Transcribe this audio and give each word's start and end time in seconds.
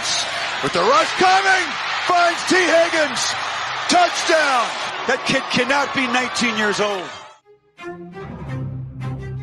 Lawrence 0.00 0.24
with 0.62 0.72
the 0.72 0.80
rush 0.80 1.12
coming, 1.18 1.66
finds 2.06 2.42
Tee 2.48 2.56
Higgins. 2.56 3.20
Touchdown. 3.88 4.66
That 5.06 5.22
kid 5.26 5.42
cannot 5.50 5.94
be 5.94 6.06
19 6.06 6.56
years 6.56 6.80
old. 6.80 7.04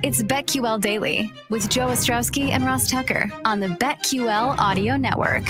It's 0.03 0.23
BetQL 0.23 0.79
Daily 0.79 1.31
with 1.49 1.69
Joe 1.69 1.87
Ostrowski 1.87 2.51
and 2.51 2.65
Ross 2.65 2.89
Tucker 2.89 3.31
on 3.45 3.59
the 3.59 3.67
BetQL 3.67 4.57
Audio 4.57 4.95
Network. 4.95 5.47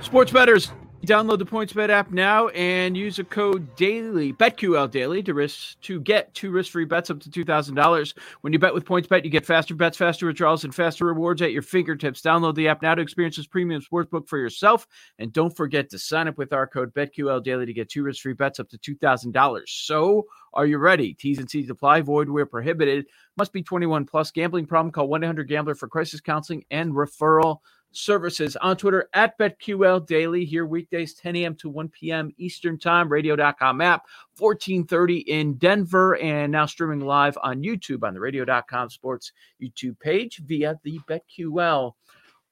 Sports 0.00 0.32
betters, 0.32 0.72
download 1.10 1.38
the 1.40 1.44
PointsBet 1.44 1.88
app 1.88 2.12
now 2.12 2.46
and 2.50 2.96
use 2.96 3.18
a 3.18 3.24
code 3.24 3.74
daily 3.74 4.32
BetQL 4.32 4.88
daily 4.88 5.24
to 5.24 5.34
risk 5.34 5.80
to 5.80 5.98
get 6.00 6.32
two 6.34 6.52
risk-free 6.52 6.84
bets 6.84 7.10
up 7.10 7.18
to 7.18 7.28
two 7.28 7.44
thousand 7.44 7.74
dollars. 7.74 8.14
When 8.42 8.52
you 8.52 8.60
bet 8.60 8.72
with 8.72 8.84
PointsBet, 8.84 9.24
you 9.24 9.30
get 9.30 9.44
faster 9.44 9.74
bets, 9.74 9.96
faster 9.96 10.28
withdrawals, 10.28 10.62
and 10.62 10.72
faster 10.72 11.04
rewards 11.04 11.42
at 11.42 11.50
your 11.50 11.62
fingertips. 11.62 12.22
Download 12.22 12.54
the 12.54 12.68
app 12.68 12.80
now 12.80 12.94
to 12.94 13.02
experience 13.02 13.36
this 13.36 13.48
premium 13.48 13.82
sportsbook 13.82 14.28
for 14.28 14.38
yourself, 14.38 14.86
and 15.18 15.32
don't 15.32 15.56
forget 15.56 15.90
to 15.90 15.98
sign 15.98 16.28
up 16.28 16.38
with 16.38 16.52
our 16.52 16.68
code 16.68 16.94
BetQL 16.94 17.42
daily 17.42 17.66
to 17.66 17.72
get 17.72 17.88
two 17.88 18.04
risk-free 18.04 18.34
bets 18.34 18.60
up 18.60 18.68
to 18.68 18.78
two 18.78 18.94
thousand 18.94 19.32
dollars. 19.32 19.72
So, 19.72 20.26
are 20.54 20.66
you 20.66 20.78
ready? 20.78 21.14
T's 21.14 21.40
and 21.40 21.50
C's 21.50 21.70
apply. 21.70 22.02
Void 22.02 22.28
where 22.28 22.46
prohibited. 22.46 23.06
Must 23.36 23.52
be 23.52 23.64
twenty-one 23.64 24.06
plus. 24.06 24.30
Gambling 24.30 24.66
problem? 24.66 24.92
Call 24.92 25.08
one 25.08 25.24
eight 25.24 25.26
hundred 25.26 25.48
Gambler 25.48 25.74
for 25.74 25.88
crisis 25.88 26.20
counseling 26.20 26.64
and 26.70 26.92
referral 26.92 27.58
services 27.92 28.56
on 28.56 28.76
Twitter 28.76 29.08
at 29.14 29.38
BetQL 29.38 30.06
Daily 30.06 30.44
here 30.44 30.66
weekdays 30.66 31.14
10 31.14 31.36
a.m. 31.36 31.54
to 31.56 31.68
1 31.68 31.88
p.m. 31.88 32.30
Eastern 32.36 32.78
Time, 32.78 33.08
radio.com 33.08 33.80
app, 33.80 34.06
1430 34.38 35.18
in 35.18 35.54
Denver, 35.54 36.16
and 36.16 36.52
now 36.52 36.66
streaming 36.66 37.00
live 37.00 37.36
on 37.42 37.62
YouTube 37.62 38.06
on 38.06 38.14
the 38.14 38.20
radio.com 38.20 38.90
sports 38.90 39.32
YouTube 39.62 39.98
page 40.00 40.40
via 40.44 40.78
the 40.84 40.98
BetQL 41.08 41.92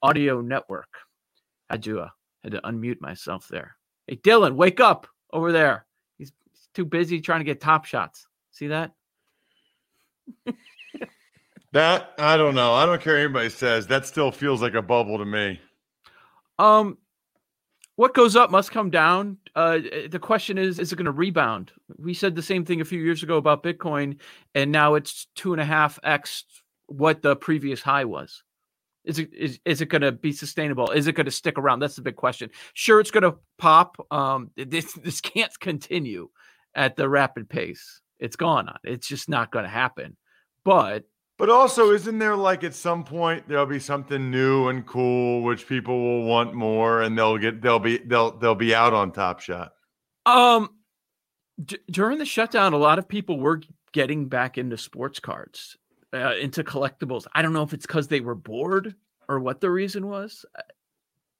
audio 0.03 0.41
network. 0.41 0.89
I 1.71 1.77
do 1.77 2.01
uh, 2.01 2.09
had 2.43 2.53
to 2.53 2.61
unmute 2.63 3.01
myself 3.01 3.49
there. 3.49 3.77
Hey, 4.07 4.17
Dylan, 4.17 4.55
wake 4.55 4.81
up 4.81 5.07
over 5.33 5.53
there. 5.53 5.87
He's, 6.17 6.33
he's 6.51 6.69
too 6.75 6.85
busy 6.85 7.21
trying 7.21 7.41
to 7.41 7.45
get 7.45 7.61
top 7.61 7.85
shots. 7.85 8.27
See 8.51 8.69
that? 8.69 8.93
That 11.73 12.13
I 12.19 12.37
don't 12.37 12.55
know. 12.55 12.75
I 12.75 12.87
don't 12.87 13.01
care 13.01 13.19
anybody 13.19 13.51
says. 13.51 13.87
That 13.87 14.07
still 14.07 14.31
feels 14.31 14.63
like 14.63 14.75
a 14.75 14.83
bubble 14.83 15.19
to 15.19 15.25
me. 15.25 15.61
Um, 16.59 16.99
what 17.97 18.15
goes 18.15 18.37
up 18.37 18.51
must 18.51 18.71
come 18.71 18.91
down. 18.91 19.39
Uh, 19.55 19.81
the 20.11 20.19
question 20.21 20.57
is, 20.57 20.79
is 20.79 20.93
it 20.93 20.97
going 20.97 21.07
to 21.07 21.13
rebound? 21.13 21.73
We 21.99 22.15
said 22.15 22.35
the 22.35 22.43
same 22.43 22.65
thing 22.65 22.81
a 22.81 22.87
few 22.87 23.01
years 23.01 23.23
ago 23.23 23.37
about 23.37 23.63
Bitcoin, 23.63 24.19
and 24.55 24.73
now 24.73 24.95
it's 24.95 25.27
two 25.35 25.53
and 25.53 25.61
a 25.61 25.65
half 25.65 25.99
x 26.03 26.45
what 26.87 27.21
the 27.21 27.37
previous 27.37 27.83
high 27.83 28.05
was. 28.05 28.43
Is 29.05 29.19
it 29.19 29.33
is, 29.35 29.61
is 29.65 29.81
it 29.81 29.87
going 29.87 30.03
to 30.03 30.13
be 30.13 30.33
sustainable? 30.33 30.91
Is 30.91 31.07
it 31.07 31.15
going 31.15 31.27
to 31.27 31.31
stick 31.31 31.59
around? 31.59 31.81
That's 31.81 31.97
the 31.97 32.03
big 32.03 32.17
question. 32.17 32.51
Sure, 32.73 33.01
it's 33.01 33.11
going 33.11 33.25
to 33.25 33.37
pop. 33.59 33.97
Um, 34.11 34.51
this 34.57 34.93
this 34.95 35.21
can't 35.21 35.59
continue 35.61 36.31
at 36.75 36.97
the 36.97 37.09
rapid 37.09 37.49
pace 37.49 38.01
it's 38.19 38.37
gone 38.37 38.69
on. 38.69 38.79
It's 38.85 39.09
just 39.09 39.29
not 39.29 39.51
going 39.51 39.65
to 39.65 39.71
happen. 39.71 40.17
But 40.65 41.05
But 41.39 41.51
also, 41.51 41.93
isn't 41.93 42.19
there 42.19 42.35
like 42.35 42.65
at 42.65 42.75
some 42.75 43.05
point 43.05 43.49
there'll 43.49 43.65
be 43.65 43.79
something 43.79 44.29
new 44.29 44.69
and 44.69 44.85
cool 44.85 45.43
which 45.43 45.69
people 45.69 45.99
will 45.99 46.25
want 46.25 46.53
more, 46.53 47.03
and 47.03 47.17
they'll 47.17 47.39
get 47.39 47.63
they'll 47.63 47.79
be 47.79 47.99
they'll 47.99 48.37
they'll 48.37 48.57
be 48.57 48.75
out 48.75 48.93
on 48.93 49.13
Top 49.13 49.39
Shot. 49.39 49.73
Um, 50.27 50.69
d- 51.65 51.79
during 51.89 52.19
the 52.19 52.27
shutdown, 52.27 52.73
a 52.73 52.79
lot 52.79 52.99
of 52.99 53.09
people 53.09 53.39
were 53.39 53.63
getting 53.93 54.29
back 54.29 54.59
into 54.59 54.77
sports 54.77 55.21
cards, 55.21 55.77
uh, 56.13 56.35
into 56.35 56.65
collectibles. 56.65 57.27
I 57.33 57.43
don't 57.43 57.53
know 57.53 57.63
if 57.63 57.73
it's 57.73 57.87
because 57.87 58.09
they 58.09 58.21
were 58.21 58.35
bored 58.35 58.97
or 59.29 59.39
what 59.39 59.61
the 59.61 59.71
reason 59.71 60.09
was. 60.09 60.45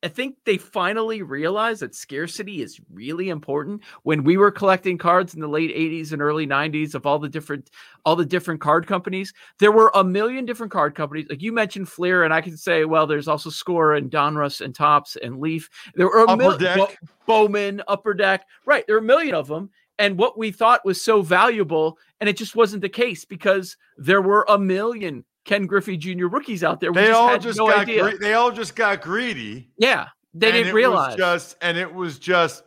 I 0.03 0.09
think 0.09 0.37
they 0.45 0.59
finally 0.59 1.23
realized 1.23 1.83
that 1.83 1.95
scarcity 1.95 2.63
is 2.63 2.81
really 2.93 3.31
important. 3.31 3.83
When 4.05 4.23
we 4.23 4.37
were 4.37 4.53
collecting 4.53 4.97
cards 4.97 5.35
in 5.35 5.41
the 5.41 5.49
late 5.49 5.75
80s 5.75 6.13
and 6.13 6.23
early 6.23 6.47
90s 6.47 6.95
of 6.95 7.05
all 7.05 7.19
the 7.19 7.29
different 7.29 7.71
all 8.05 8.15
the 8.15 8.25
different 8.25 8.61
card 8.61 8.87
companies, 8.87 9.33
there 9.59 9.73
were 9.73 9.91
a 9.95 10.05
million 10.05 10.47
different 10.47 10.73
card 10.73 10.95
companies. 10.95 11.27
Like 11.29 11.43
you 11.43 11.53
mentioned 11.53 11.89
Fleer, 11.89 12.23
and 12.23 12.33
I 12.33 12.41
can 12.41 12.57
say, 12.57 12.85
well, 12.85 13.07
there's 13.07 13.27
also 13.29 13.51
Score 13.51 13.95
and 13.95 14.11
Donruss 14.11 14.61
and 14.61 14.75
Topps 14.75 15.17
and 15.17 15.41
Leaf. 15.41 15.69
There 15.97 16.07
were 16.07 16.21
a 16.21 16.31
Upper 16.31 16.37
mil- 16.37 16.59
Deck. 16.59 16.77
Bo- 16.79 17.09
Bowman, 17.27 17.83
Upper 17.89 18.15
Deck. 18.15 18.47
Right. 18.65 18.87
There 18.87 18.97
were 18.97 19.01
a 19.01 19.05
million 19.05 19.35
of 19.35 19.49
them. 19.49 19.71
And 19.99 20.17
what 20.17 20.39
we 20.39 20.53
thought 20.53 20.85
was 20.85 21.03
so 21.03 21.23
valuable, 21.23 21.99
and 22.21 22.29
it 22.29 22.37
just 22.37 22.55
wasn't 22.55 22.83
the 22.83 22.89
case 22.89 23.25
because 23.25 23.77
there 23.97 24.23
were 24.23 24.47
a 24.49 24.57
million 24.57 25.25
Ken 25.49 25.67
Griffey 25.67 25.97
Jr. 25.97 26.27
rookies 26.27 26.63
out 26.63 26.79
there. 26.79 26.93
We 26.93 27.01
They 27.01 27.07
just 27.09 27.19
all 27.21 27.29
had 27.29 27.41
just 27.41 27.59
no 27.59 27.67
got 27.69 27.79
idea. 27.79 28.03
gre- 28.03 28.19
they 28.21 28.35
all 28.35 28.53
just 28.53 28.77
got 28.77 29.01
greedy. 29.01 29.71
yeah. 29.79 30.09
They 30.35 30.53
didn't 30.53 30.75
realize. 30.75 31.17
just 31.17 31.57
and 31.63 31.79
it 31.79 31.93
was 31.93 32.19
just 32.19 32.63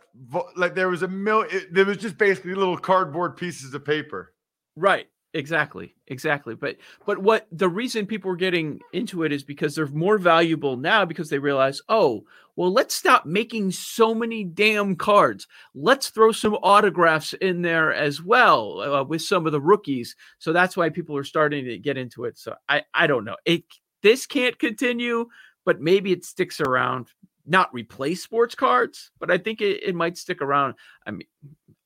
like 0.58 0.74
there 0.74 0.90
was 0.90 1.04
a 1.04 1.08
mil. 1.08 1.44
It, 1.44 1.72
there 1.74 1.86
was 1.86 1.98
just 1.98 2.18
basically 2.18 2.56
little 2.56 2.76
cardboard 2.78 3.38
pieces 3.38 3.74
of 3.76 3.86
paper. 3.86 4.34
Right. 4.76 5.08
Exactly. 5.34 5.96
Exactly. 6.08 6.56
But 6.56 6.76
but 7.06 7.20
what 7.20 7.48
the 7.54 7.70
reason 7.70 8.06
people 8.06 8.30
were 8.30 8.36
getting 8.36 8.82
into 8.92 9.24
it 9.24 9.32
is 9.32 9.44
because 9.44 9.76
they're 9.76 9.88
more 9.88 10.18
valuable 10.18 10.76
now 10.76 11.06
because 11.06 11.30
they 11.30 11.40
realize, 11.40 11.82
oh, 11.88 12.26
well, 12.58 12.72
let's 12.72 12.94
stop 12.94 13.26
making 13.26 13.72
so 13.72 14.14
many 14.14 14.44
damn 14.44 14.94
cards. 14.98 15.48
Let's 15.74 16.10
throw 16.10 16.34
some 16.34 16.56
autographs 16.56 17.32
in 17.34 17.62
there 17.62 17.94
as 17.94 18.22
well 18.22 18.82
uh, 18.82 19.04
with 19.06 19.22
some 19.22 19.46
of 19.46 19.54
the 19.54 19.62
rookies. 19.62 20.18
So 20.38 20.52
that's 20.52 20.76
why 20.76 20.90
people 20.90 21.16
are 21.16 21.24
starting 21.24 21.64
to 21.64 21.78
get 21.78 21.98
into 21.98 22.26
it. 22.26 22.38
So 22.38 22.56
I 22.68 22.84
I 22.94 23.08
don't 23.08 23.24
know. 23.24 23.38
It 23.46 23.64
this 24.04 24.26
can't 24.26 24.60
continue, 24.60 25.28
but 25.64 25.80
maybe 25.80 26.12
it 26.12 26.26
sticks 26.26 26.60
around. 26.60 27.08
Not 27.46 27.74
replace 27.74 28.22
sports 28.24 28.54
cards, 28.56 29.12
but 29.20 29.32
I 29.32 29.38
think 29.38 29.62
it, 29.62 29.84
it 29.84 29.96
might 29.96 30.18
stick 30.18 30.42
around. 30.42 30.76
I 31.08 31.12
mean, 31.12 31.28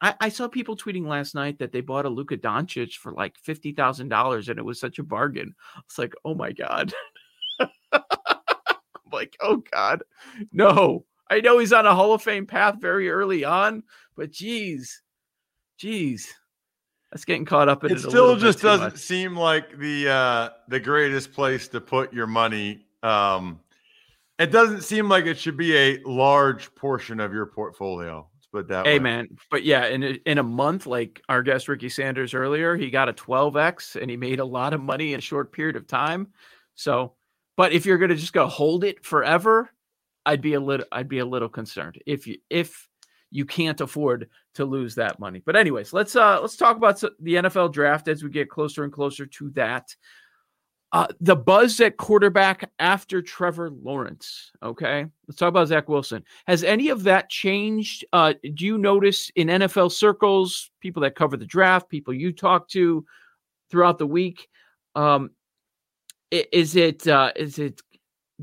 I, 0.01 0.13
I 0.19 0.29
saw 0.29 0.47
people 0.47 0.75
tweeting 0.75 1.07
last 1.07 1.33
night 1.35 1.59
that 1.59 1.71
they 1.71 1.81
bought 1.81 2.05
a 2.05 2.09
Luka 2.09 2.37
Doncic 2.37 2.93
for 2.95 3.13
like 3.13 3.37
fifty 3.37 3.71
thousand 3.71 4.09
dollars, 4.09 4.49
and 4.49 4.59
it 4.59 4.65
was 4.65 4.79
such 4.79 4.99
a 4.99 5.03
bargain. 5.03 5.55
It's 5.85 5.97
like, 5.97 6.13
oh 6.25 6.35
my 6.35 6.51
god, 6.51 6.93
I'm 7.91 8.01
like, 9.11 9.35
oh 9.41 9.63
god, 9.71 10.03
no. 10.51 11.05
I 11.29 11.39
know 11.39 11.57
he's 11.57 11.73
on 11.73 11.87
a 11.87 11.95
Hall 11.95 12.13
of 12.13 12.21
Fame 12.21 12.45
path 12.45 12.75
very 12.79 13.09
early 13.09 13.43
on, 13.43 13.81
but 14.15 14.29
geez, 14.31 15.01
geez, 15.79 16.31
that's 17.11 17.25
getting 17.25 17.45
caught 17.45 17.67
up 17.69 17.83
in 17.83 17.91
It 17.91 17.97
it. 17.97 18.01
still 18.01 18.35
just 18.35 18.61
doesn't 18.61 18.93
much. 18.93 18.97
seem 18.97 19.35
like 19.35 19.77
the 19.79 20.09
uh 20.09 20.49
the 20.67 20.79
greatest 20.79 21.33
place 21.33 21.67
to 21.69 21.81
put 21.81 22.13
your 22.13 22.27
money. 22.27 22.85
Um 23.01 23.59
it 24.39 24.47
doesn't 24.51 24.81
seem 24.81 25.07
like 25.09 25.25
it 25.25 25.37
should 25.37 25.57
be 25.57 25.75
a 25.75 25.99
large 26.05 26.73
portion 26.75 27.19
of 27.19 27.33
your 27.33 27.45
portfolio. 27.45 28.27
Let's 28.35 28.47
put 28.47 28.67
that 28.69 28.85
Hey 28.85 28.99
way. 28.99 28.99
man, 28.99 29.27
but 29.49 29.63
yeah, 29.63 29.85
in 29.87 30.03
a, 30.03 30.19
in 30.25 30.37
a 30.37 30.43
month, 30.43 30.85
like 30.85 31.21
our 31.29 31.41
guest 31.41 31.67
Ricky 31.67 31.89
Sanders 31.89 32.33
earlier, 32.33 32.75
he 32.75 32.89
got 32.89 33.09
a 33.09 33.13
12x 33.13 33.99
and 34.01 34.09
he 34.09 34.17
made 34.17 34.39
a 34.39 34.45
lot 34.45 34.73
of 34.73 34.81
money 34.81 35.13
in 35.13 35.19
a 35.19 35.21
short 35.21 35.51
period 35.53 35.75
of 35.75 35.87
time. 35.87 36.27
So, 36.75 37.13
but 37.57 37.71
if 37.71 37.85
you're 37.85 37.97
gonna 37.97 38.15
just 38.15 38.33
go 38.33 38.47
hold 38.47 38.83
it 38.83 39.05
forever, 39.05 39.71
I'd 40.25 40.41
be 40.41 40.53
a 40.55 40.59
little 40.59 40.85
I'd 40.91 41.07
be 41.09 41.19
a 41.19 41.25
little 41.25 41.49
concerned. 41.49 42.01
If 42.05 42.27
you 42.27 42.37
if 42.49 42.87
you 43.31 43.45
can't 43.45 43.81
afford 43.81 44.29
to 44.53 44.63
lose 44.65 44.95
that 44.95 45.19
money. 45.19 45.41
But 45.45 45.55
anyways, 45.55 45.91
let's 45.93 46.15
uh 46.15 46.39
let's 46.41 46.55
talk 46.57 46.77
about 46.77 46.99
the 47.19 47.33
NFL 47.35 47.73
draft 47.73 48.07
as 48.07 48.23
we 48.23 48.29
get 48.29 48.49
closer 48.49 48.83
and 48.83 48.93
closer 48.93 49.25
to 49.25 49.49
that. 49.51 49.93
Uh, 50.91 51.07
the 51.19 51.35
buzz 51.35 51.79
at 51.81 51.97
quarterback 51.97 52.69
after 52.79 53.21
Trevor 53.21 53.69
Lawrence. 53.69 54.51
Okay, 54.63 55.05
let's 55.27 55.37
talk 55.37 55.49
about 55.49 55.67
Zach 55.67 55.89
Wilson. 55.89 56.23
Has 56.47 56.63
any 56.63 56.89
of 56.89 57.03
that 57.03 57.29
changed? 57.29 58.05
Uh, 58.13 58.33
do 58.53 58.65
you 58.65 58.77
notice 58.77 59.29
in 59.35 59.47
NFL 59.47 59.91
circles, 59.91 60.71
people 60.79 61.01
that 61.01 61.15
cover 61.15 61.35
the 61.35 61.45
draft, 61.45 61.89
people 61.89 62.13
you 62.13 62.31
talk 62.31 62.69
to 62.69 63.05
throughout 63.69 63.97
the 63.97 64.07
week? 64.07 64.47
Um, 64.95 65.31
is 66.31 66.75
it 66.75 67.07
uh, 67.07 67.31
is 67.35 67.59
it 67.59 67.81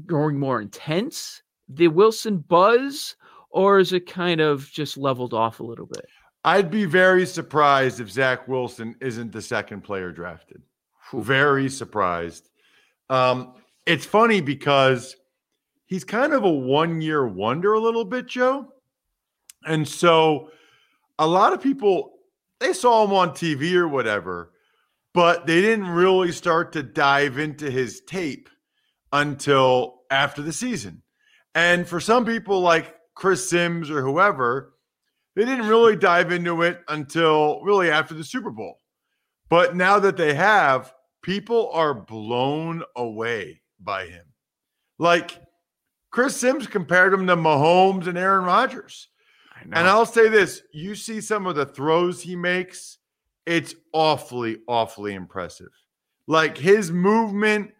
growing 0.06 0.38
more 0.38 0.60
intense? 0.60 1.42
The 1.68 1.88
Wilson 1.88 2.38
buzz, 2.38 3.16
or 3.50 3.78
is 3.78 3.92
it 3.92 4.06
kind 4.06 4.40
of 4.40 4.68
just 4.70 4.96
leveled 4.96 5.32
off 5.32 5.60
a 5.60 5.64
little 5.64 5.86
bit? 5.86 6.06
I'd 6.44 6.70
be 6.70 6.84
very 6.84 7.24
surprised 7.24 8.00
if 8.00 8.10
Zach 8.10 8.48
Wilson 8.48 8.96
isn't 9.00 9.30
the 9.32 9.42
second 9.42 9.82
player 9.82 10.10
drafted. 10.10 10.60
Very 11.12 11.68
surprised. 11.68 12.48
Um, 13.10 13.54
it's 13.86 14.06
funny 14.06 14.40
because 14.40 15.16
he's 15.86 16.04
kind 16.04 16.32
of 16.32 16.44
a 16.44 16.50
one 16.50 17.00
year 17.00 17.26
wonder, 17.26 17.74
a 17.74 17.80
little 17.80 18.04
bit, 18.04 18.26
Joe. 18.26 18.68
And 19.64 19.86
so 19.86 20.50
a 21.18 21.26
lot 21.26 21.52
of 21.52 21.62
people, 21.62 22.12
they 22.60 22.72
saw 22.72 23.04
him 23.04 23.12
on 23.12 23.30
TV 23.30 23.74
or 23.74 23.88
whatever, 23.88 24.52
but 25.14 25.46
they 25.46 25.60
didn't 25.60 25.88
really 25.88 26.32
start 26.32 26.72
to 26.72 26.82
dive 26.82 27.38
into 27.38 27.70
his 27.70 28.00
tape 28.00 28.48
until 29.12 30.00
after 30.10 30.42
the 30.42 30.52
season. 30.52 31.02
And 31.54 31.86
for 31.86 32.00
some 32.00 32.24
people 32.24 32.60
like 32.60 32.94
Chris 33.14 33.48
Sims 33.48 33.90
or 33.90 34.02
whoever, 34.02 34.72
they 35.36 35.44
didn't 35.44 35.68
really 35.68 35.96
dive 35.96 36.32
into 36.32 36.62
it 36.62 36.80
until 36.88 37.60
really 37.62 37.90
after 37.90 38.14
the 38.14 38.24
Super 38.24 38.50
Bowl. 38.50 38.78
But 39.48 39.76
now 39.76 39.98
that 39.98 40.16
they 40.16 40.34
have, 40.34 40.92
people 41.22 41.70
are 41.72 41.94
blown 41.94 42.82
away 42.96 43.62
by 43.80 44.06
him. 44.06 44.24
Like 44.98 45.40
Chris 46.10 46.36
Sims 46.36 46.66
compared 46.66 47.14
him 47.14 47.26
to 47.26 47.36
Mahomes 47.36 48.06
and 48.06 48.18
Aaron 48.18 48.44
Rodgers. 48.44 49.08
And 49.64 49.88
I'll 49.88 50.06
say 50.06 50.28
this 50.28 50.62
you 50.72 50.94
see 50.94 51.20
some 51.20 51.46
of 51.46 51.54
the 51.54 51.66
throws 51.66 52.20
he 52.20 52.34
makes, 52.34 52.98
it's 53.46 53.74
awfully, 53.92 54.58
awfully 54.66 55.14
impressive. 55.14 55.70
Like 56.26 56.58
his 56.58 56.90
movement 56.90 57.72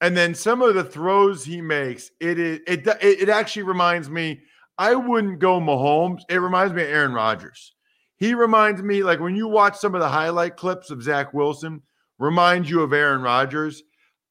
and 0.00 0.16
then 0.16 0.34
some 0.34 0.62
of 0.62 0.74
the 0.74 0.84
throws 0.84 1.44
he 1.44 1.60
makes, 1.60 2.10
it 2.20 2.38
is 2.38 2.60
it, 2.66 2.86
it, 2.86 3.22
it 3.22 3.28
actually 3.28 3.62
reminds 3.62 4.10
me. 4.10 4.40
I 4.76 4.94
wouldn't 4.94 5.38
go 5.38 5.60
Mahomes. 5.60 6.22
It 6.28 6.36
reminds 6.36 6.74
me 6.74 6.82
of 6.82 6.88
Aaron 6.88 7.12
Rodgers. 7.12 7.74
He 8.16 8.34
reminds 8.34 8.82
me 8.82 9.02
like 9.02 9.20
when 9.20 9.36
you 9.36 9.48
watch 9.48 9.76
some 9.76 9.94
of 9.94 10.00
the 10.00 10.08
highlight 10.08 10.56
clips 10.56 10.90
of 10.90 11.02
Zach 11.02 11.32
Wilson, 11.32 11.82
reminds 12.18 12.70
you 12.70 12.82
of 12.82 12.92
Aaron 12.92 13.22
Rodgers. 13.22 13.82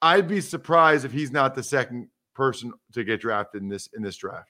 I'd 0.01 0.27
be 0.27 0.41
surprised 0.41 1.05
if 1.05 1.11
he's 1.11 1.31
not 1.31 1.55
the 1.55 1.63
second 1.63 2.09
person 2.35 2.73
to 2.93 3.03
get 3.03 3.21
drafted 3.21 3.61
in 3.61 3.69
this 3.69 3.87
in 3.95 4.01
this 4.01 4.17
draft. 4.17 4.49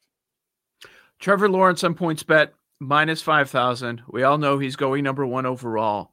Trevor 1.20 1.50
Lawrence 1.50 1.84
on 1.84 1.94
points 1.94 2.24
bet 2.24 2.54
minus 2.80 3.22
five 3.22 3.50
thousand. 3.50 4.02
We 4.10 4.24
all 4.24 4.38
know 4.38 4.58
he's 4.58 4.76
going 4.76 5.04
number 5.04 5.26
one 5.26 5.46
overall. 5.46 6.12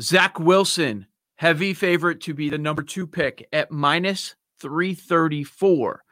Zach 0.00 0.38
Wilson, 0.38 1.06
heavy 1.36 1.74
favorite 1.74 2.20
to 2.22 2.34
be 2.34 2.50
the 2.50 2.58
number 2.58 2.82
two 2.82 3.06
pick 3.06 3.46
at 3.52 3.70
minus 3.70 4.36
three 4.60 4.94
thirty 4.94 5.44
four. 5.44 6.02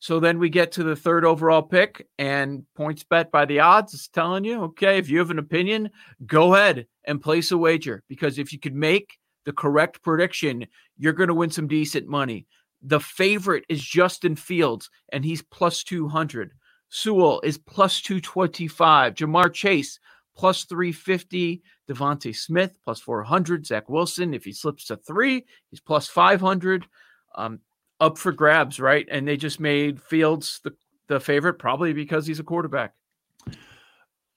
So 0.00 0.20
then 0.20 0.38
we 0.38 0.48
get 0.48 0.72
to 0.72 0.84
the 0.84 0.94
third 0.94 1.24
overall 1.24 1.62
pick, 1.62 2.06
and 2.18 2.64
points 2.76 3.02
bet 3.02 3.32
by 3.32 3.44
the 3.44 3.60
odds 3.60 3.94
is 3.94 4.08
telling 4.08 4.44
you, 4.44 4.62
okay, 4.62 4.98
if 4.98 5.10
you 5.10 5.18
have 5.18 5.32
an 5.32 5.40
opinion, 5.40 5.90
go 6.24 6.54
ahead 6.54 6.86
and 7.04 7.20
place 7.20 7.50
a 7.50 7.58
wager 7.58 8.04
because 8.08 8.38
if 8.38 8.52
you 8.52 8.60
could 8.60 8.76
make 8.76 9.18
the 9.44 9.52
correct 9.52 10.02
prediction, 10.02 10.66
you're 10.96 11.12
going 11.12 11.28
to 11.28 11.34
win 11.34 11.50
some 11.50 11.68
decent 11.68 12.06
money. 12.06 12.46
The 12.82 13.00
favorite 13.00 13.64
is 13.68 13.82
Justin 13.82 14.36
Fields, 14.36 14.90
and 15.12 15.24
he's 15.24 15.42
plus 15.42 15.82
200. 15.82 16.52
Sewell 16.88 17.40
is 17.42 17.58
plus 17.58 18.00
225. 18.00 19.14
Ja'Marr 19.14 19.52
Chase 19.52 19.98
plus 20.36 20.64
350. 20.64 21.62
DeVonta 21.88 22.36
Smith 22.36 22.78
plus 22.84 23.00
400. 23.00 23.66
Zach 23.66 23.88
Wilson, 23.88 24.34
if 24.34 24.44
he 24.44 24.52
slips 24.52 24.84
to 24.86 24.96
three, 24.96 25.46
he's 25.70 25.80
plus 25.80 26.06
500. 26.06 26.86
Um, 27.34 27.60
up 28.00 28.18
for 28.18 28.32
grabs, 28.32 28.78
right? 28.78 29.06
And 29.10 29.26
they 29.26 29.36
just 29.36 29.58
made 29.58 30.00
Fields 30.00 30.60
the, 30.62 30.74
the 31.08 31.18
favorite, 31.18 31.54
probably 31.54 31.92
because 31.92 32.26
he's 32.26 32.40
a 32.40 32.44
quarterback. 32.44 32.94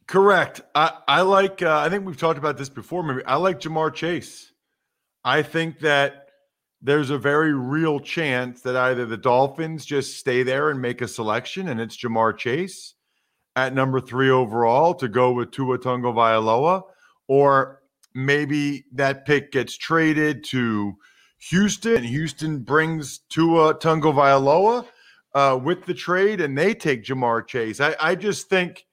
Correct. 0.07 0.61
I, 0.73 0.93
I 1.07 1.21
like, 1.21 1.61
uh, 1.61 1.77
I 1.77 1.89
think 1.89 2.05
we've 2.05 2.17
talked 2.17 2.39
about 2.39 2.57
this 2.57 2.69
before. 2.69 3.03
Maybe 3.03 3.23
I 3.25 3.35
like 3.35 3.59
Ja'Marr 3.59 3.93
Chase. 3.93 4.50
I 5.23 5.43
think 5.43 5.79
that 5.79 6.29
there's 6.81 7.11
a 7.11 7.17
very 7.17 7.53
real 7.53 7.99
chance 7.99 8.61
that 8.61 8.75
either 8.75 9.05
the 9.05 9.17
Dolphins 9.17 9.85
just 9.85 10.17
stay 10.17 10.43
there 10.43 10.69
and 10.69 10.81
make 10.81 11.01
a 11.01 11.07
selection, 11.07 11.69
and 11.69 11.79
it's 11.79 11.97
Ja'Marr 11.97 12.37
Chase 12.37 12.95
at 13.55 13.73
number 13.73 13.99
three 13.99 14.29
overall 14.29 14.93
to 14.95 15.07
go 15.07 15.31
with 15.31 15.51
Tua 15.51 15.77
Tagovailoa, 15.77 16.83
or 17.27 17.81
maybe 18.15 18.85
that 18.93 19.25
pick 19.25 19.51
gets 19.51 19.77
traded 19.77 20.43
to 20.45 20.93
Houston, 21.49 21.97
and 21.97 22.05
Houston 22.05 22.59
brings 22.59 23.19
Tua 23.29 23.75
Tagovailoa 23.75 24.85
uh, 25.33 25.59
with 25.61 25.85
the 25.85 25.93
trade, 25.93 26.41
and 26.41 26.57
they 26.57 26.73
take 26.73 27.03
Ja'Marr 27.03 27.47
Chase. 27.47 27.79
I, 27.79 27.95
I 27.99 28.15
just 28.15 28.49
think 28.49 28.85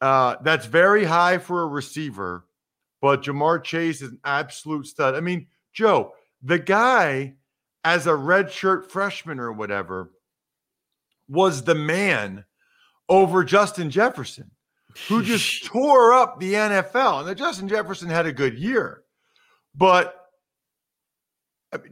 uh, 0.00 0.36
that's 0.42 0.66
very 0.66 1.04
high 1.04 1.38
for 1.38 1.62
a 1.62 1.66
receiver 1.66 2.45
but 3.00 3.22
Ja'Marr 3.22 3.62
Chase 3.62 4.02
is 4.02 4.10
an 4.10 4.20
absolute 4.24 4.86
stud. 4.86 5.14
I 5.14 5.20
mean, 5.20 5.48
Joe, 5.72 6.12
the 6.42 6.58
guy 6.58 7.34
as 7.84 8.06
a 8.06 8.10
redshirt 8.10 8.90
freshman 8.90 9.38
or 9.38 9.52
whatever 9.52 10.10
was 11.28 11.62
the 11.62 11.74
man 11.74 12.44
over 13.08 13.44
Justin 13.44 13.90
Jefferson, 13.90 14.50
who 15.08 15.22
just 15.24 15.66
tore 15.66 16.12
up 16.12 16.40
the 16.40 16.54
NFL. 16.54 17.20
And 17.20 17.28
the 17.28 17.34
Justin 17.34 17.68
Jefferson 17.68 18.08
had 18.08 18.26
a 18.26 18.32
good 18.32 18.58
year, 18.58 19.02
but 19.74 20.14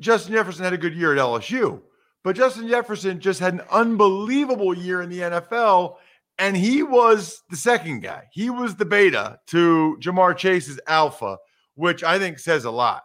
Justin 0.00 0.34
Jefferson 0.34 0.64
had 0.64 0.72
a 0.72 0.78
good 0.78 0.94
year 0.94 1.12
at 1.12 1.18
LSU. 1.18 1.82
But 2.22 2.36
Justin 2.36 2.68
Jefferson 2.68 3.20
just 3.20 3.38
had 3.38 3.52
an 3.52 3.62
unbelievable 3.70 4.72
year 4.74 5.02
in 5.02 5.10
the 5.10 5.20
NFL 5.20 5.96
and 6.38 6.56
he 6.56 6.82
was 6.82 7.42
the 7.50 7.56
second 7.56 8.00
guy. 8.00 8.24
He 8.32 8.50
was 8.50 8.76
the 8.76 8.84
beta 8.84 9.38
to 9.48 9.96
Ja'Marr 10.00 10.36
Chase's 10.36 10.80
alpha, 10.86 11.38
which 11.74 12.02
I 12.02 12.18
think 12.18 12.38
says 12.38 12.64
a 12.64 12.70
lot. 12.70 13.04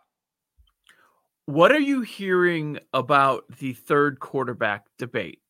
What 1.46 1.72
are 1.72 1.80
you 1.80 2.02
hearing 2.02 2.80
about 2.94 3.44
the 3.60 3.74
third 3.74 4.20
quarterback 4.20 4.86
debate? 4.98 5.42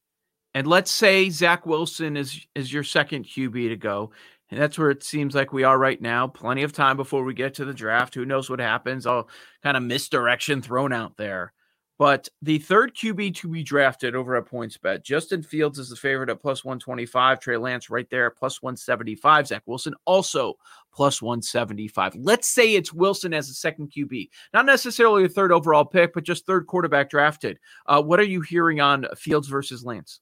And 0.56 0.65
let's 0.65 0.92
say 0.92 1.30
Zach 1.30 1.65
Wilson 1.65 2.18
is 2.18 2.46
is 2.56 2.72
your 2.72 2.84
second 2.84 3.25
QB 3.25 3.70
to 3.70 3.75
go. 3.75 4.12
And 4.51 4.60
that's 4.60 4.80
where 4.80 4.89
it 4.89 5.03
seems 5.03 5.36
like 5.36 5.53
we 5.53 5.63
are 5.63 5.77
right 5.77 6.01
now. 6.01 6.27
Plenty 6.27 6.63
of 6.63 6.74
time 6.74 6.98
before 6.98 7.24
we 7.24 7.36
get 7.36 7.53
to 7.56 7.65
the 7.65 7.74
draft. 7.74 8.15
Who 8.15 8.25
knows 8.25 8.50
what 8.50 8.60
happens? 8.60 9.06
All 9.06 9.30
kind 9.62 9.77
of 9.77 9.84
misdirection 9.84 10.62
thrown 10.62 10.92
out 10.92 11.18
there. 11.18 11.53
But 12.00 12.29
the 12.41 12.60
third 12.60 12.96
QB 12.96 13.36
to 13.36 13.50
be 13.50 13.62
drafted 13.62 14.15
over 14.15 14.38
at 14.38 14.46
PointsBet, 14.46 15.03
Justin 15.03 15.44
Fields 15.44 15.77
is 15.77 15.89
the 15.89 15.98
favorite 15.98 16.29
at 16.29 16.41
plus 16.41 16.63
125. 16.63 17.41
Trey 17.41 17.58
Lance 17.58 17.89
right 17.89 18.10
there 18.10 18.27
at 18.27 18.38
plus 18.38 18.62
175. 18.62 19.48
Zach 19.48 19.63
Wilson 19.65 19.94
also 20.06 20.53
plus 20.94 21.22
175. 21.22 22.15
Let's 22.15 22.48
say 22.48 22.75
it's 22.75 22.94
Wilson 22.94 23.34
as 23.34 23.50
a 23.50 23.53
second 23.53 23.91
QB, 23.91 24.29
not 24.53 24.65
necessarily 24.65 25.25
a 25.25 25.29
third 25.29 25.51
overall 25.51 25.84
pick, 25.84 26.13
but 26.13 26.24
just 26.24 26.46
third 26.46 26.68
quarterback 26.68 27.10
drafted. 27.10 27.60
Uh, 27.86 28.01
what 28.01 28.22
are 28.22 28.24
you 28.24 28.39
hearing 28.39 28.79
on 28.79 29.06
Fields 29.18 29.50
versus 29.50 29.84
Lance? 29.84 30.22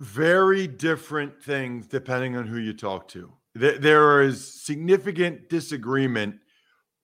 very 0.00 0.66
different 0.66 1.42
things 1.42 1.86
depending 1.86 2.36
on 2.36 2.46
who 2.46 2.58
you 2.58 2.72
talk 2.72 3.08
to. 3.08 3.32
There 3.54 4.22
is 4.22 4.62
significant 4.62 5.48
disagreement. 5.48 6.36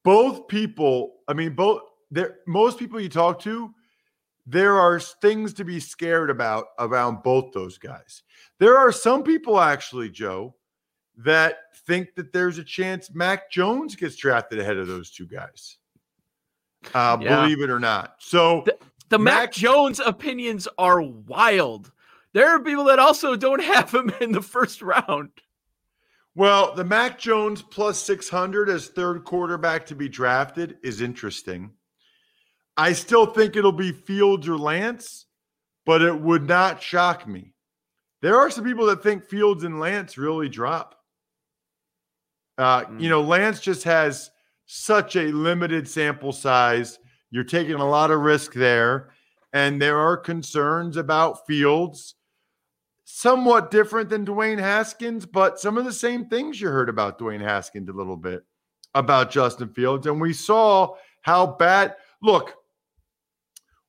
Both 0.05 0.47
people, 0.49 1.17
I 1.27 1.33
mean, 1.33 1.55
both 1.55 1.83
there, 2.11 2.37
most 2.47 2.79
people 2.79 3.01
you 3.01 3.09
talk 3.09 3.41
to, 3.41 3.73
there 4.47 4.79
are 4.79 5.01
things 5.01 5.55
to 5.55 5.65
be 5.65 5.81
scared 5.81 6.31
about 6.31 6.67
around 6.79 7.23
both 7.23 7.53
those 7.53 7.79
guys. 7.79 8.23
There 8.61 8.77
are 8.77 8.93
some 8.93 9.23
people 9.23 9.59
actually, 9.59 10.11
Joe, 10.11 10.55
that 11.17 11.57
think 11.87 12.15
that 12.15 12.33
there's 12.33 12.59
a 12.59 12.65
chance 12.65 13.11
Mac 13.15 13.51
Jones 13.51 13.97
gets 13.97 14.17
drafted 14.17 14.59
ahead 14.61 14.77
of 14.77 14.87
those 14.87 15.11
two 15.11 15.27
guys. 15.27 15.79
Uh, 16.93 17.17
Yeah. 17.21 17.41
Believe 17.43 17.63
it 17.63 17.71
or 17.71 17.81
not. 17.81 18.17
So 18.19 18.63
The, 18.67 18.79
the 19.09 19.19
Mac, 19.19 19.35
Mac- 19.35 19.53
Jones 19.53 19.99
opinions 20.01 20.69
are 20.79 21.01
wild. 21.01 21.91
There 22.35 22.49
are 22.49 22.61
people 22.61 22.85
that 22.85 22.99
also 22.99 23.37
don't 23.37 23.63
have 23.63 23.95
him 23.95 24.13
in 24.21 24.33
the 24.33 24.43
first 24.43 24.83
round. 24.83 25.31
Well, 26.35 26.75
the 26.75 26.85
Mac 26.85 27.17
Jones 27.19 27.63
plus 27.63 27.97
600 28.01 28.69
as 28.69 28.89
third 28.89 29.25
quarterback 29.25 29.87
to 29.87 29.95
be 29.95 30.09
drafted 30.09 30.79
is 30.83 31.01
interesting. 31.01 31.71
I 32.77 32.93
still 32.93 33.27
think 33.27 33.55
it'll 33.55 33.71
be 33.71 33.93
Fields 33.93 34.49
or 34.49 34.59
Lance, 34.59 35.27
but 35.87 36.03
it 36.03 36.21
would 36.21 36.49
not 36.49 36.83
shock 36.83 37.29
me. 37.29 37.55
There 38.21 38.37
are 38.37 38.51
some 38.51 38.65
people 38.65 38.87
that 38.87 39.03
think 39.03 39.25
Fields 39.25 39.63
and 39.63 39.79
Lance 39.79 40.19
really 40.19 40.49
drop. 40.49 40.97
Uh, 42.59 42.85
You 42.99 43.09
know, 43.09 43.21
Lance 43.21 43.61
just 43.61 43.85
has 43.85 44.31
such 44.67 45.15
a 45.15 45.31
limited 45.31 45.87
sample 45.87 46.33
size. 46.33 46.99
You're 47.31 47.45
taking 47.45 47.75
a 47.75 47.89
lot 47.89 48.11
of 48.11 48.21
risk 48.21 48.55
there. 48.55 49.11
And 49.53 49.81
there 49.81 49.99
are 49.99 50.17
concerns 50.17 50.97
about 50.97 51.47
Fields 51.47 52.17
somewhat 53.05 53.71
different 53.71 54.09
than 54.09 54.27
Dwayne 54.27 54.59
Haskins, 54.59 55.27
but 55.27 55.61
some 55.61 55.79
of 55.79 55.85
the 55.85 55.93
same 55.93 56.27
things 56.27 56.61
you 56.61 56.69
heard 56.69 56.89
about 56.89 57.19
Dwayne 57.19 57.41
Haskins 57.41 57.89
a 57.89 57.93
little 57.93 58.17
bit 58.17 58.43
about 58.95 59.31
Justin 59.31 59.69
Fields. 59.69 60.07
And 60.07 60.21
we 60.21 60.33
saw 60.33 60.95
how 61.23 61.47
bad, 61.47 61.97
look, 62.23 62.55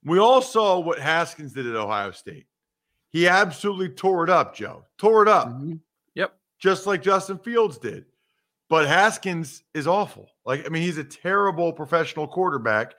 we 0.04 0.20
all 0.20 0.42
saw 0.42 0.80
what 0.80 1.00
Haskins 1.00 1.54
did 1.54 1.66
at 1.66 1.76
Ohio 1.76 2.12
State. 2.12 2.46
He 3.10 3.28
absolutely 3.28 3.90
tore 3.90 4.26
it 4.26 4.30
up, 4.30 4.56
Joe. 4.56 4.86
Tore 4.98 5.24
it 5.24 5.30
up, 5.30 5.48
mm-hmm. 5.48 5.76
Yep. 6.16 6.34
just 6.60 6.86
like 6.86 7.02
Justin 7.02 7.40
Fields 7.40 7.78
did. 7.78 8.06
But 8.68 8.88
Haskins 8.88 9.64
is 9.74 9.88
awful. 9.88 10.30
Like, 10.46 10.66
I 10.66 10.70
mean, 10.70 10.82
he's 10.82 10.98
a 10.98 11.04
terrible 11.04 11.72
professional 11.72 12.28
quarterback. 12.28 12.94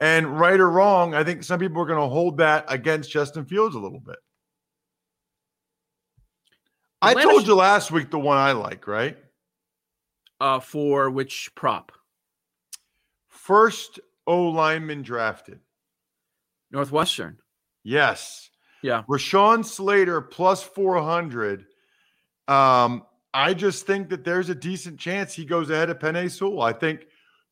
And 0.00 0.40
right 0.40 0.58
or 0.58 0.70
wrong, 0.70 1.14
I 1.14 1.22
think 1.22 1.44
some 1.44 1.60
people 1.60 1.80
are 1.82 1.86
going 1.86 2.00
to 2.00 2.08
hold 2.08 2.38
that 2.38 2.64
against 2.68 3.10
Justin 3.10 3.44
Fields 3.44 3.76
a 3.76 3.78
little 3.78 4.00
bit. 4.00 4.16
I 7.02 7.14
told 7.14 7.46
you 7.46 7.54
last 7.54 7.90
week 7.90 8.10
the 8.10 8.18
one 8.18 8.36
I 8.36 8.52
like, 8.52 8.86
right? 8.86 9.16
Uh, 10.40 10.60
for 10.60 11.10
which 11.10 11.50
prop? 11.54 11.92
First 13.28 14.00
O 14.26 14.48
lineman 14.48 15.02
drafted. 15.02 15.60
Northwestern. 16.70 17.38
Yes. 17.82 18.50
Yeah. 18.82 19.02
Rashawn 19.08 19.64
Slater 19.64 20.20
plus 20.20 20.62
400. 20.62 21.66
Um, 22.48 23.04
I 23.32 23.54
just 23.54 23.86
think 23.86 24.08
that 24.10 24.24
there's 24.24 24.48
a 24.48 24.54
decent 24.54 24.98
chance 24.98 25.34
he 25.34 25.44
goes 25.44 25.70
ahead 25.70 25.90
of 25.90 25.98
Penei 25.98 26.30
Sewell. 26.30 26.62
I 26.62 26.72
think 26.72 27.06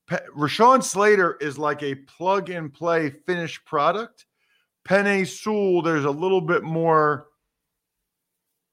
Pe- 0.09 0.27
Rashawn 0.37 0.83
Slater 0.83 1.37
is 1.41 1.59
like 1.59 1.83
a 1.83 1.95
plug 1.95 2.51
and 2.51 2.73
play 2.73 3.11
finished 3.11 3.65
product. 3.65 4.27
Penei 4.87 5.27
Sewell, 5.27 5.83
there's 5.83 6.05
a 6.05 6.11
little 6.11 6.41
bit 6.41 6.63
more. 6.63 7.28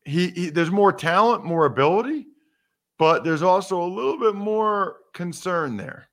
He, 0.05 0.29
he 0.29 0.49
there's 0.49 0.71
more 0.71 0.93
talent, 0.93 1.43
more 1.43 1.65
ability, 1.65 2.27
but 2.97 3.23
there's 3.23 3.41
also 3.41 3.81
a 3.81 3.85
little 3.85 4.19
bit 4.19 4.35
more 4.35 4.97
concern 5.13 5.77
there. 5.77 6.09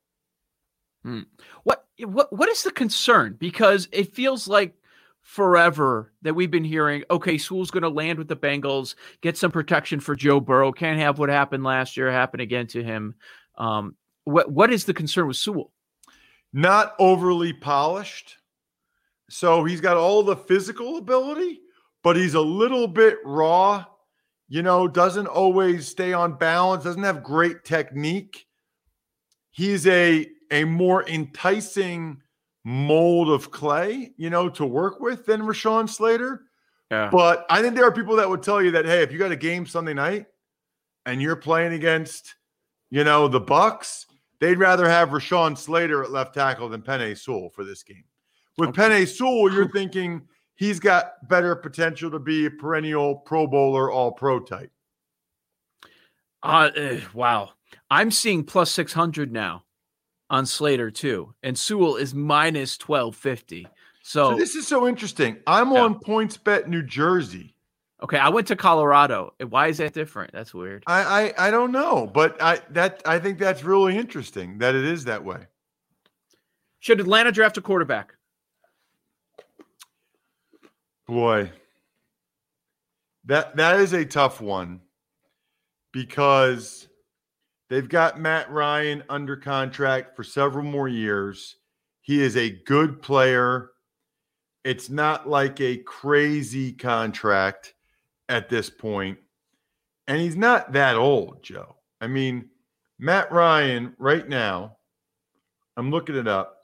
What 1.64 1.84
what 1.99 2.32
what 2.32 2.49
is 2.49 2.62
the 2.62 2.70
concern? 2.70 3.37
Because 3.38 3.88
it 3.92 4.14
feels 4.14 4.49
like 4.49 4.75
forever 5.20 6.12
that 6.22 6.34
we've 6.34 6.50
been 6.50 6.64
hearing, 6.64 7.04
okay, 7.11 7.38
Sewell's 7.38 7.70
going 7.70 7.82
to 7.82 7.88
land 7.88 8.18
with 8.18 8.28
the 8.28 8.37
Bengals, 8.37 8.94
get 9.20 9.37
some 9.37 9.50
protection 9.52 10.00
for 10.00 10.16
Joe 10.16 10.40
Burrow. 10.40 10.72
Can't 10.72 10.99
have 10.99 11.18
what 11.18 11.28
happened 11.28 11.62
last 11.62 11.96
year 11.96 12.11
happen 12.11 12.40
again 12.40 12.66
to 12.68 12.82
him. 12.82 13.14
Um, 13.56 13.96
what 14.25 14.50
what 14.50 14.72
is 14.72 14.84
the 14.84 14.94
concern 14.94 15.28
with 15.28 15.37
Sewell? 15.37 15.72
not 16.52 16.94
overly 16.99 17.52
polished. 17.52 18.37
So 19.30 19.64
he's 19.64 19.80
got 19.80 19.96
all 19.96 20.22
the 20.22 20.37
physical 20.37 20.99
ability, 20.99 21.61
but 22.02 22.16
he's 22.16 22.35
a 22.35 22.40
little 22.40 22.87
bit 22.87 23.18
raw, 23.25 23.85
you 24.49 24.62
know, 24.62 24.88
doesn't 24.88 25.26
always 25.26 25.88
stay 25.88 26.12
on 26.12 26.37
balance, 26.37 26.85
doesn't 26.85 27.02
have 27.02 27.23
great 27.23 27.64
technique. 27.64 28.47
He's 29.50 29.87
a 29.87 30.28
a 30.50 30.64
more 30.64 31.09
enticing 31.09 32.21
mold 32.64 33.30
of 33.30 33.50
clay, 33.50 34.12
you 34.16 34.30
know, 34.30 34.49
to 34.50 34.66
work 34.66 35.00
with 35.00 35.26
than 35.26 35.42
Rashawn 35.42 35.88
Slater. 35.88 36.44
Yeah. 36.90 37.09
But 37.11 37.47
I 37.49 37.62
think 37.62 37.75
there 37.75 37.87
are 37.87 37.92
people 37.92 38.16
that 38.16 38.28
would 38.28 38.42
tell 38.42 38.62
you 38.62 38.73
that, 38.73 38.85
hey, 38.85 39.02
if 39.02 39.11
you 39.11 39.18
got 39.18 39.32
a 39.32 39.37
game 39.37 39.66
Sunday 39.66 39.94
night 39.94 40.26
and 41.06 41.23
you're 41.23 41.37
playing 41.37 41.73
against, 41.73 42.35
you 42.90 43.02
know, 43.02 43.28
the 43.28 43.40
Bucs, 43.40 44.04
they'd 44.40 44.59
rather 44.59 44.88
have 44.88 45.09
Rashawn 45.09 45.56
Slater 45.56 46.02
at 46.04 46.11
left 46.11 46.35
tackle 46.35 46.68
than 46.68 46.82
Penei 46.82 47.18
Sewell 47.18 47.49
for 47.49 47.64
this 47.64 47.82
game. 47.82 48.04
With 48.59 48.75
Penei 48.75 49.09
Sewell, 49.09 49.50
you're 49.50 49.71
thinking 49.71 50.28
he's 50.62 50.78
got 50.78 51.28
better 51.28 51.57
potential 51.57 52.09
to 52.09 52.21
be 52.21 52.47
a 52.47 52.50
perennial 52.50 53.16
Pro 53.16 53.49
Bowler, 53.49 53.90
All 53.90 54.12
Pro 54.12 54.38
type. 54.38 54.71
Uh, 56.40 56.71
eh, 56.76 57.00
wow. 57.12 57.50
I'm 57.90 58.12
seeing 58.12 58.45
plus 58.45 58.71
600 58.71 59.33
now 59.33 59.64
on 60.31 60.47
Slater 60.47 60.88
too. 60.92 61.35
And 61.42 61.59
Sewell 61.59 61.97
is 61.97 62.14
minus 62.14 62.78
1250. 62.78 63.66
So, 64.04 64.31
So 64.31 64.37
this 64.37 64.54
is 64.54 64.69
so 64.69 64.87
interesting. 64.87 65.38
I'm 65.49 65.73
Yeah. 65.73 65.81
on 65.83 65.99
Points 65.99 66.37
Bet 66.37 66.69
New 66.69 66.83
Jersey. 66.85 67.57
okay, 68.00 68.19
I 68.19 68.28
went 68.28 68.47
to 68.49 68.57
Colorado. 68.57 69.35
Why 69.49 69.66
is 69.66 69.78
that 69.78 69.95
different? 69.95 70.31
That's 70.33 70.54
weird. 70.54 70.85
I, 70.87 71.33
I 71.38 71.49
I 71.49 71.50
don't 71.50 71.73
know, 71.73 72.07
but 72.07 72.40
I 72.40 72.61
that 72.71 73.02
I 73.04 73.19
think 73.19 73.38
that's 73.38 73.64
really 73.64 73.97
interesting 73.97 74.59
that 74.59 74.76
it 74.76 74.85
is 74.85 75.04
that 75.04 75.25
way. 75.25 75.47
Should 76.78 77.00
Atlanta 77.00 77.31
draft 77.33 77.59
a 77.59 77.61
quarterback? 77.62 78.14
Boy, 81.12 81.52
that 83.26 83.54
that 83.57 83.81
is 83.81 83.92
a 83.92 84.02
tough 84.02 84.40
one 84.40 84.81
because 85.92 86.88
they've 87.69 87.90
got 87.90 88.19
Matt 88.19 88.50
Ryan 88.50 89.02
under 89.11 89.37
contract 89.37 90.16
for 90.16 90.25
several 90.25 90.64
more 90.64 90.88
years. 90.88 91.57
He 92.00 92.23
is 92.23 92.38
a 92.38 92.49
good 92.64 93.02
player. 93.02 93.73
It's 94.64 94.88
not 94.88 95.28
like 95.28 95.61
a 95.61 95.76
crazy 95.76 96.73
contract 96.73 97.75
at 98.31 98.49
this 98.49 98.71
point. 98.71 99.19
And 100.09 100.19
he's 100.19 100.35
not 100.37 100.73
that 100.73 100.97
old, 100.97 101.42
Joe. 101.42 101.76
I 102.00 102.07
mean, 102.07 102.49
Matt 102.99 103.31
Ryan 103.31 103.95
right 103.99 104.26
now, 104.26 104.78
I'm 105.76 105.90
looking 105.90 106.16
it 106.16 106.26
up. 106.26 106.57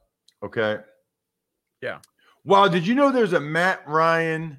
Okay. 0.42 0.78
Yeah. 1.82 1.98
Wow, 2.48 2.66
did 2.66 2.86
you 2.86 2.94
know 2.94 3.12
there's 3.12 3.34
a 3.34 3.40
Matt 3.40 3.86
Ryan 3.86 4.56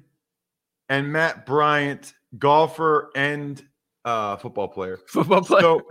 and 0.88 1.12
Matt 1.12 1.44
Bryant 1.44 2.14
golfer 2.38 3.10
and 3.16 3.60
uh, 4.04 4.36
football 4.36 4.68
player? 4.68 5.00
Football 5.08 5.42
player. 5.42 5.60
So 5.60 5.82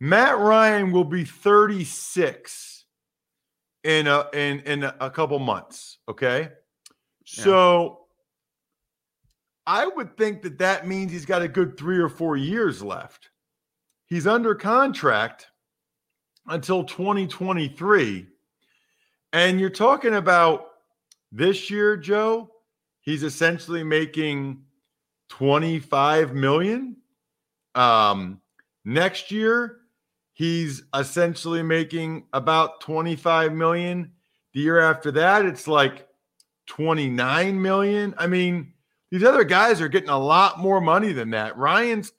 Matt 0.00 0.38
Ryan 0.38 0.90
will 0.90 1.04
be 1.04 1.22
36 1.22 2.84
in 3.84 4.08
a 4.08 4.26
in 4.32 4.58
in 4.62 4.82
a 4.82 5.08
couple 5.08 5.38
months. 5.38 5.98
Okay, 6.08 6.48
so 7.24 8.00
I 9.68 9.86
would 9.86 10.16
think 10.16 10.42
that 10.42 10.58
that 10.58 10.88
means 10.88 11.12
he's 11.12 11.26
got 11.26 11.42
a 11.42 11.48
good 11.48 11.78
three 11.78 11.98
or 11.98 12.08
four 12.08 12.36
years 12.36 12.82
left. 12.82 13.30
He's 14.06 14.26
under 14.26 14.56
contract 14.56 15.46
until 16.48 16.82
2023, 16.82 18.26
and 19.32 19.60
you're 19.60 19.70
talking 19.70 20.14
about 20.14 20.69
this 21.32 21.70
year, 21.70 21.96
Joe. 21.96 22.50
He's 23.00 23.22
essentially 23.22 23.82
making 23.82 24.62
25 25.30 26.34
million. 26.34 26.96
Um, 27.74 28.40
next 28.84 29.30
year, 29.30 29.78
he's 30.32 30.82
essentially 30.94 31.62
making 31.62 32.26
about 32.32 32.80
25 32.80 33.52
million. 33.52 34.12
The 34.52 34.60
year 34.60 34.80
after 34.80 35.10
that, 35.12 35.46
it's 35.46 35.66
like 35.66 36.06
29 36.66 37.60
million. 37.60 38.14
I 38.18 38.26
mean, 38.26 38.72
these 39.10 39.24
other 39.24 39.44
guys 39.44 39.80
are 39.80 39.88
getting 39.88 40.10
a 40.10 40.18
lot 40.18 40.58
more 40.58 40.80
money 40.80 41.12
than 41.12 41.30
that. 41.30 41.56
Ryan's 41.56 42.12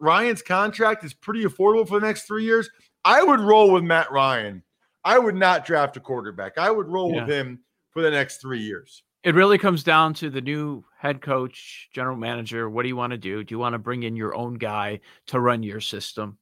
Ryan's 0.00 0.42
contract 0.42 1.04
is 1.04 1.12
pretty 1.12 1.44
affordable 1.44 1.88
for 1.88 1.98
the 1.98 2.06
next 2.06 2.22
three 2.22 2.44
years. 2.44 2.70
I 3.04 3.22
would 3.22 3.40
roll 3.40 3.72
with 3.72 3.82
Matt 3.82 4.12
Ryan. 4.12 4.62
I 5.04 5.18
would 5.18 5.34
not 5.34 5.66
draft 5.66 5.96
a 5.96 6.00
quarterback. 6.00 6.58
I 6.58 6.70
would 6.70 6.88
roll 6.88 7.12
with 7.14 7.28
him 7.28 7.60
for 7.98 8.02
the 8.02 8.10
next 8.12 8.40
three 8.40 8.60
years. 8.60 9.02
it 9.24 9.34
really 9.34 9.58
comes 9.58 9.82
down 9.82 10.14
to 10.14 10.30
the 10.30 10.40
new 10.40 10.84
head 10.96 11.20
coach, 11.20 11.88
general 11.92 12.16
manager. 12.16 12.70
What 12.70 12.84
do 12.84 12.88
you 12.88 12.94
want 12.94 13.10
to 13.10 13.18
do? 13.18 13.42
Do 13.42 13.52
you 13.52 13.58
want 13.58 13.72
to 13.72 13.78
bring 13.80 14.04
in 14.04 14.14
your 14.14 14.36
own 14.36 14.54
guy 14.54 15.00
to 15.26 15.40
run 15.40 15.64
your 15.64 15.80
system? 15.80 16.38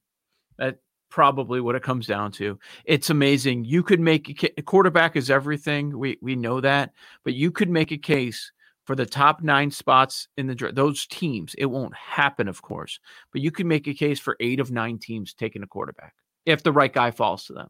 That 0.59 0.77
probably 1.09 1.59
what 1.59 1.73
it 1.73 1.81
comes 1.81 2.05
down 2.05 2.31
to. 2.33 2.59
It's 2.85 3.09
amazing. 3.09 3.65
You 3.65 3.81
could 3.81 3.99
make 3.99 4.53
a 4.55 4.61
quarterback 4.61 5.15
is 5.15 5.31
everything. 5.31 5.97
We 5.97 6.19
we 6.21 6.35
know 6.35 6.61
that, 6.61 6.91
but 7.23 7.33
you 7.33 7.51
could 7.51 7.71
make 7.71 7.91
a 7.91 7.97
case 7.97 8.51
for 8.85 8.95
the 8.95 9.07
top 9.07 9.41
nine 9.41 9.71
spots 9.71 10.27
in 10.37 10.45
the. 10.45 10.71
Those 10.71 11.07
teams, 11.07 11.55
it 11.57 11.65
won't 11.65 11.95
happen, 11.95 12.47
of 12.47 12.61
course, 12.61 12.99
but 13.33 13.41
you 13.41 13.49
can 13.49 13.67
make 13.67 13.87
a 13.87 13.95
case 13.95 14.19
for 14.19 14.37
eight 14.39 14.59
of 14.59 14.69
nine 14.69 14.99
teams 14.99 15.33
taking 15.33 15.63
a 15.63 15.67
quarterback 15.67 16.13
if 16.45 16.61
the 16.61 16.71
right 16.71 16.93
guy 16.93 17.09
falls 17.09 17.45
to 17.45 17.53
them. 17.53 17.69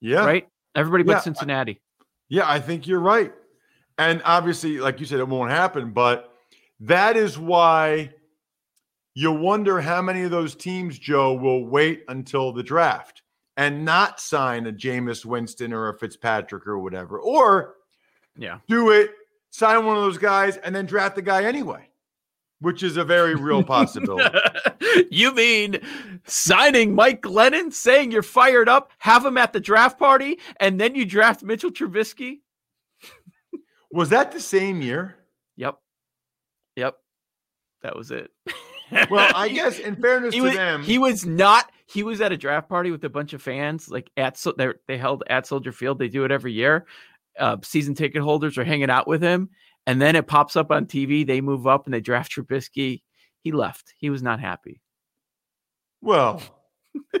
Yeah. 0.00 0.24
Right? 0.24 0.48
Everybody 0.74 1.04
but 1.04 1.12
Yeah, 1.12 1.20
Cincinnati. 1.20 1.82
Yeah, 2.28 2.48
I 2.50 2.60
think 2.60 2.86
you're 2.86 3.00
right. 3.00 3.32
And 3.98 4.20
obviously, 4.24 4.78
like 4.78 5.00
you 5.00 5.06
said, 5.06 5.20
it 5.20 5.28
won't 5.28 5.50
happen, 5.50 5.92
but 5.92 6.32
that 6.80 7.16
is 7.16 7.38
why 7.38 8.10
you 9.14 9.32
wonder 9.32 9.80
how 9.80 10.02
many 10.02 10.22
of 10.22 10.30
those 10.30 10.54
teams, 10.54 10.98
Joe, 10.98 11.32
will 11.34 11.64
wait 11.66 12.04
until 12.08 12.52
the 12.52 12.62
draft 12.62 13.22
and 13.56 13.84
not 13.84 14.20
sign 14.20 14.66
a 14.66 14.72
Jameis 14.72 15.24
Winston 15.24 15.72
or 15.72 15.88
a 15.88 15.98
Fitzpatrick 15.98 16.66
or 16.66 16.78
whatever, 16.78 17.18
or 17.18 17.76
Yeah. 18.36 18.58
do 18.68 18.90
it, 18.90 19.12
sign 19.50 19.86
one 19.86 19.96
of 19.96 20.02
those 20.02 20.18
guys, 20.18 20.58
and 20.58 20.74
then 20.74 20.84
draft 20.84 21.14
the 21.14 21.22
guy 21.22 21.44
anyway, 21.44 21.88
which 22.60 22.82
is 22.82 22.96
a 22.96 23.04
very 23.04 23.34
real 23.34 23.62
possibility. 23.62 24.38
you 25.10 25.32
mean 25.34 25.78
signing 26.26 26.94
Mike 26.94 27.22
Glennon, 27.22 27.72
saying 27.72 28.10
you're 28.10 28.22
fired 28.22 28.68
up, 28.68 28.90
have 28.98 29.24
him 29.24 29.36
at 29.36 29.52
the 29.52 29.60
draft 29.60 29.98
party, 29.98 30.38
and 30.58 30.80
then 30.80 30.94
you 30.94 31.04
draft 31.04 31.42
Mitchell 31.42 31.70
Trubisky? 31.70 32.40
Was 33.92 34.10
that 34.10 34.32
the 34.32 34.40
same 34.40 34.82
year? 34.82 35.16
Yep. 35.56 35.78
Yep. 36.76 36.96
That 37.82 37.96
was 37.96 38.10
it. 38.10 38.30
Well, 39.10 39.32
I 39.34 39.48
guess 39.54 39.78
in 39.78 39.96
fairness 39.96 40.34
he 40.34 40.40
to 40.40 40.46
was, 40.46 40.54
them, 40.54 40.82
he 40.82 40.98
was 40.98 41.26
not. 41.26 41.70
He 41.86 42.02
was 42.02 42.20
at 42.20 42.32
a 42.32 42.36
draft 42.36 42.68
party 42.68 42.90
with 42.90 43.04
a 43.04 43.08
bunch 43.08 43.32
of 43.32 43.42
fans, 43.42 43.88
like 43.88 44.10
at 44.16 44.36
so 44.36 44.52
they 44.56 44.68
they 44.86 44.98
held 44.98 45.22
at 45.28 45.46
Soldier 45.46 45.72
Field. 45.72 45.98
They 45.98 46.08
do 46.08 46.24
it 46.24 46.32
every 46.32 46.52
year. 46.52 46.86
Uh, 47.38 47.58
season 47.62 47.94
ticket 47.94 48.22
holders 48.22 48.56
are 48.58 48.64
hanging 48.64 48.90
out 48.90 49.06
with 49.06 49.22
him, 49.22 49.50
and 49.86 50.00
then 50.00 50.16
it 50.16 50.26
pops 50.26 50.56
up 50.56 50.70
on 50.70 50.86
TV. 50.86 51.26
They 51.26 51.40
move 51.40 51.66
up 51.66 51.84
and 51.86 51.94
they 51.94 52.00
draft 52.00 52.32
Trubisky. 52.36 53.02
He 53.42 53.52
left. 53.52 53.94
He 53.98 54.10
was 54.10 54.22
not 54.22 54.40
happy. 54.40 54.80
well, 56.02 56.42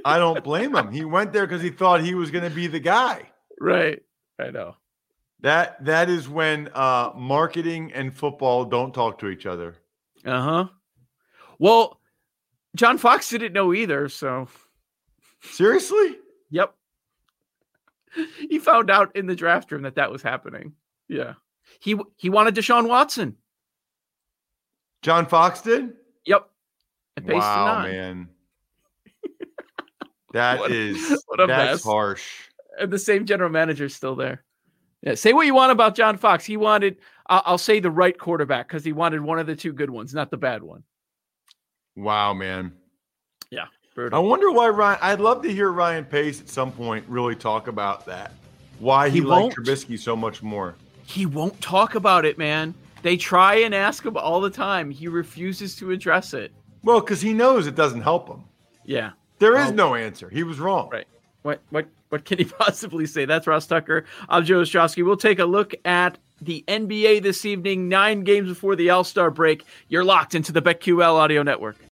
I 0.04 0.18
don't 0.18 0.42
blame 0.50 0.74
him. 0.74 0.90
He 0.90 1.04
went 1.04 1.32
there 1.32 1.46
because 1.46 1.62
he 1.62 1.70
thought 1.70 2.00
he 2.02 2.14
was 2.14 2.30
going 2.30 2.44
to 2.48 2.54
be 2.54 2.66
the 2.66 2.80
guy. 2.80 3.30
Right. 3.60 4.02
I 4.40 4.50
know. 4.50 4.76
That 5.40 5.84
that 5.84 6.08
is 6.08 6.28
when 6.28 6.70
uh 6.74 7.12
marketing 7.14 7.92
and 7.92 8.14
football 8.16 8.64
don't 8.64 8.92
talk 8.94 9.18
to 9.18 9.28
each 9.28 9.44
other. 9.46 9.76
Uh 10.24 10.40
huh. 10.42 10.64
Well, 11.58 12.00
John 12.74 12.96
Fox 12.98 13.28
didn't 13.28 13.52
know 13.52 13.72
either. 13.74 14.08
So, 14.08 14.48
Seriously? 15.42 16.16
yep. 16.50 16.74
He 18.48 18.58
found 18.58 18.90
out 18.90 19.14
in 19.14 19.26
the 19.26 19.36
draft 19.36 19.70
room 19.70 19.82
that 19.82 19.96
that 19.96 20.10
was 20.10 20.22
happening. 20.22 20.72
Yeah. 21.06 21.34
He 21.80 21.96
he 22.16 22.30
wanted 22.30 22.54
Deshaun 22.54 22.88
Watson. 22.88 23.36
John 25.02 25.26
Fox 25.26 25.60
did? 25.60 25.92
Yep. 26.24 26.48
Wow, 27.24 27.82
man. 27.82 28.28
That 30.32 30.58
What- 30.58 30.70
is 30.72 31.22
what 31.28 31.38
that's 31.46 31.48
mess. 31.48 31.84
harsh. 31.84 32.24
And 32.78 32.92
the 32.92 32.98
same 32.98 33.24
general 33.24 33.48
manager 33.48 33.86
is 33.86 33.94
still 33.94 34.14
there. 34.16 34.44
Yeah. 35.02 35.14
Say 35.14 35.32
what 35.32 35.46
you 35.46 35.54
want 35.54 35.72
about 35.72 35.94
John 35.94 36.18
Fox. 36.18 36.44
He 36.44 36.58
wanted, 36.58 36.98
I'll, 37.28 37.42
I'll 37.46 37.58
say 37.58 37.80
the 37.80 37.90
right 37.90 38.18
quarterback 38.18 38.68
because 38.68 38.84
he 38.84 38.92
wanted 38.92 39.22
one 39.22 39.38
of 39.38 39.46
the 39.46 39.56
two 39.56 39.72
good 39.72 39.88
ones, 39.88 40.12
not 40.12 40.30
the 40.30 40.36
bad 40.36 40.62
one. 40.62 40.82
Wow, 41.94 42.34
man. 42.34 42.72
Yeah. 43.50 43.66
I 44.12 44.18
wonder 44.18 44.50
why 44.50 44.68
Ryan 44.68 44.98
I'd 45.00 45.20
love 45.20 45.40
to 45.42 45.50
hear 45.50 45.70
Ryan 45.72 46.04
Pace 46.04 46.40
at 46.42 46.50
some 46.50 46.70
point 46.70 47.02
really 47.08 47.34
talk 47.34 47.66
about 47.68 48.04
that. 48.04 48.32
Why 48.78 49.08
he, 49.08 49.20
He 49.20 49.24
liked. 49.24 49.56
Trubisky 49.56 49.98
so 49.98 50.14
much 50.14 50.42
more. 50.42 50.74
He 51.06 51.24
won't 51.26 51.60
talk 51.60 51.94
about 51.94 52.24
it, 52.24 52.36
man. 52.36 52.74
They 53.02 53.16
try 53.16 53.56
and 53.56 53.74
ask 53.74 54.04
him 54.04 54.16
all 54.16 54.40
the 54.40 54.50
time. 54.50 54.90
He 54.90 55.08
refuses 55.08 55.76
to 55.76 55.92
address 55.92 56.34
it. 56.34 56.52
Well, 56.82 57.00
because 57.00 57.20
he 57.20 57.32
knows 57.32 57.66
it 57.66 57.74
doesn't 57.76 58.02
help 58.02 58.28
him. 58.28 58.44
Yeah. 58.84 59.12
There 59.38 59.54
is 59.56 59.66
Well- 59.66 59.74
no 59.74 59.94
answer. 59.94 60.28
He 60.28 60.42
was 60.42 60.58
wrong. 60.58 60.90
Right. 60.90 61.06
What 61.42 61.60
what 61.70 61.86
what 62.08 62.24
can 62.24 62.38
he 62.38 62.44
possibly 62.58 63.06
say? 63.06 63.24
That's 63.24 63.46
Ross 63.46 63.66
Tucker. 63.66 64.04
I'm 64.28 64.44
Joe 64.44 64.60
Ostrowski. 64.62 65.04
We'll 65.04 65.16
take 65.16 65.38
a 65.38 65.44
look 65.44 65.74
at 65.84 66.18
the 66.40 66.64
NBA 66.68 67.22
this 67.22 67.44
evening, 67.44 67.88
nine 67.88 68.22
games 68.22 68.48
before 68.48 68.76
the 68.76 68.90
All 68.90 69.04
Star 69.04 69.30
break. 69.30 69.64
You're 69.88 70.04
locked 70.04 70.34
into 70.34 70.52
the 70.52 70.60
BetQL 70.62 71.14
Audio 71.14 71.42
Network. 71.42 71.76